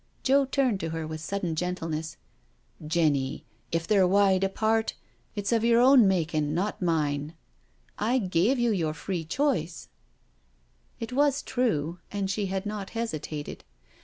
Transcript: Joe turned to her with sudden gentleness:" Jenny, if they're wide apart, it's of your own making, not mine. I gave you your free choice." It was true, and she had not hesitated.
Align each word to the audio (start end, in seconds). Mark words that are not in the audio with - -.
Joe 0.23 0.45
turned 0.45 0.79
to 0.79 0.89
her 0.89 1.05
with 1.05 1.21
sudden 1.21 1.55
gentleness:" 1.55 2.17
Jenny, 2.97 3.45
if 3.71 3.85
they're 3.85 4.07
wide 4.07 4.43
apart, 4.43 4.95
it's 5.35 5.51
of 5.51 5.63
your 5.63 5.79
own 5.79 6.07
making, 6.07 6.55
not 6.55 6.81
mine. 6.81 7.35
I 7.99 8.17
gave 8.17 8.57
you 8.57 8.71
your 8.71 8.95
free 8.95 9.23
choice." 9.23 9.89
It 10.99 11.13
was 11.13 11.43
true, 11.43 11.99
and 12.11 12.31
she 12.31 12.47
had 12.47 12.65
not 12.65 12.89
hesitated. 12.97 13.63